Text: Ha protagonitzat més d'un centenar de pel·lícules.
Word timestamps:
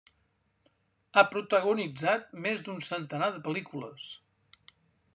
Ha 1.15 1.23
protagonitzat 1.33 2.27
més 2.47 2.67
d'un 2.69 2.83
centenar 2.91 3.31
de 3.37 3.47
pel·lícules. 3.49 4.13